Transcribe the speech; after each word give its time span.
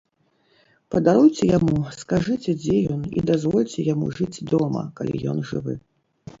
Падаруйце 0.95 1.49
яму, 1.57 1.75
скажыце, 1.99 2.49
дзе 2.63 2.75
ён, 2.95 3.05
і 3.19 3.27
дазвольце 3.33 3.79
яму 3.93 4.11
жыць 4.19 4.43
дома, 4.55 4.83
калі 5.01 5.27
ён 5.33 5.37
жывы. 5.55 5.81